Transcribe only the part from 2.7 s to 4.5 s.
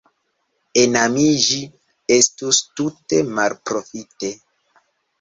tute malprofite.